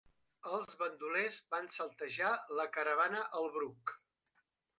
[0.55, 3.95] Els bandolers van saltejar la caravana al Bruc.